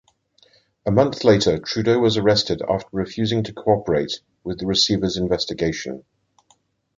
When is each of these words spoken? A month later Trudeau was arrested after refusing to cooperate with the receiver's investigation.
A 0.83 0.89
month 0.89 1.23
later 1.23 1.59
Trudeau 1.59 1.99
was 1.99 2.17
arrested 2.17 2.63
after 2.67 2.89
refusing 2.91 3.43
to 3.43 3.53
cooperate 3.53 4.21
with 4.43 4.57
the 4.57 4.65
receiver's 4.65 5.15
investigation. 5.15 6.03